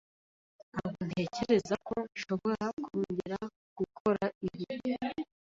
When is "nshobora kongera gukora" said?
2.11-4.23